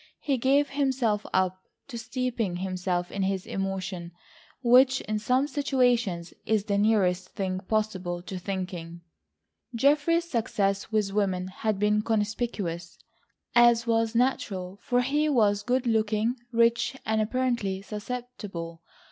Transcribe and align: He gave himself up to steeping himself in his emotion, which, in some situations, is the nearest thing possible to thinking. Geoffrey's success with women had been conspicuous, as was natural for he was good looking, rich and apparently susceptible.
He 0.19 0.39
gave 0.39 0.69
himself 0.69 1.27
up 1.31 1.57
to 1.87 1.95
steeping 1.95 2.55
himself 2.55 3.11
in 3.11 3.21
his 3.21 3.45
emotion, 3.45 4.13
which, 4.63 5.01
in 5.01 5.19
some 5.19 5.45
situations, 5.47 6.33
is 6.43 6.63
the 6.63 6.79
nearest 6.79 7.29
thing 7.35 7.59
possible 7.59 8.23
to 8.23 8.39
thinking. 8.39 9.01
Geoffrey's 9.75 10.27
success 10.27 10.91
with 10.91 11.13
women 11.13 11.49
had 11.49 11.77
been 11.77 12.01
conspicuous, 12.01 12.97
as 13.53 13.85
was 13.85 14.15
natural 14.15 14.79
for 14.81 15.01
he 15.01 15.29
was 15.29 15.61
good 15.61 15.85
looking, 15.85 16.33
rich 16.51 16.97
and 17.05 17.21
apparently 17.21 17.83
susceptible. 17.83 18.81